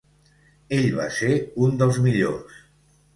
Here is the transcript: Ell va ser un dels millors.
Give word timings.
Ell 0.77 0.87
va 0.99 1.05
ser 1.17 1.29
un 1.65 1.75
dels 1.83 1.99
millors. 2.07 2.57